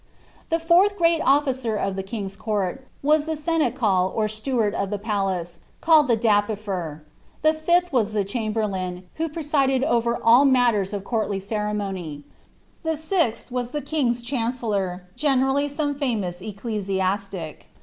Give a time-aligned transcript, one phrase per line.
[0.49, 4.97] The 4th great officer of the King's Court was the seneschal or steward of the
[4.97, 7.01] palace, called the dapifer.
[7.43, 12.23] The 5th was the chamberlain, who presided over all matters of courtly ceremonial.
[12.81, 17.67] The 6th was the king's chancellor, generally some famous ecclesiastic.